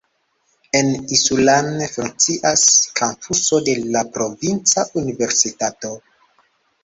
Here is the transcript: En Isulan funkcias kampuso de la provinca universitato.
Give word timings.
En 0.77 0.87
Isulan 1.15 1.67
funkcias 1.97 2.63
kampuso 2.99 3.59
de 3.67 3.75
la 3.97 4.03
provinca 4.15 4.87
universitato. 5.03 5.93